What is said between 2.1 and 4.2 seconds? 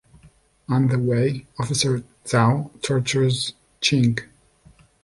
Zau tortures Ching.